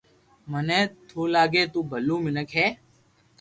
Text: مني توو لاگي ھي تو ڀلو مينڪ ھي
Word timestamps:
مني 0.51 0.79
توو 1.07 1.21
لاگي 1.35 1.61
ھي 1.63 1.67
تو 1.73 1.79
ڀلو 1.89 2.15
مينڪ 2.23 2.49
ھي 2.59 2.67